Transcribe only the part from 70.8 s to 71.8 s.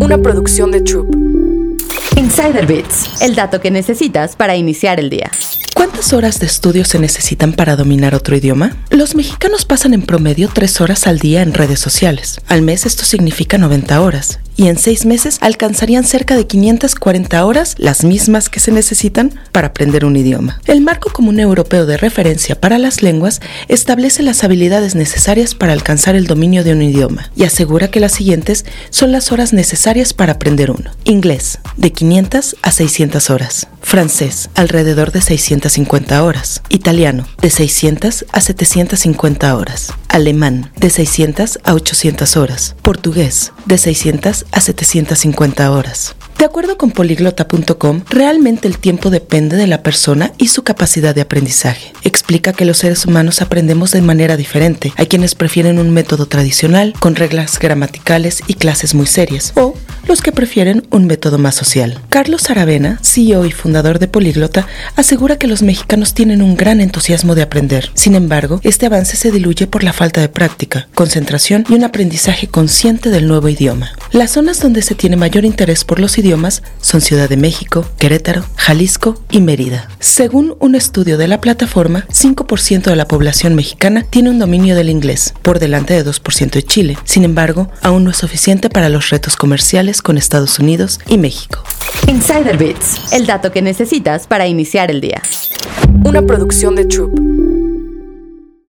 concentración y